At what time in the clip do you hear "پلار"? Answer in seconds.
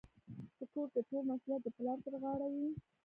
1.77-1.97